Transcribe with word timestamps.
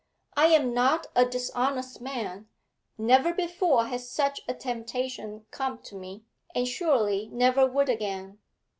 I 0.35 0.47
am 0.47 0.73
not 0.73 1.05
a 1.15 1.25
dishonest 1.27 2.01
man; 2.01 2.47
never 2.97 3.35
before 3.35 3.85
has 3.85 4.09
such 4.09 4.41
a 4.47 4.53
temptation 4.55 5.45
come 5.51 5.77
to 5.83 5.95
me, 5.95 6.23
and 6.55 6.67
surely 6.67 7.29
never 7.31 7.67
would 7.67 7.87
again. 7.87 8.39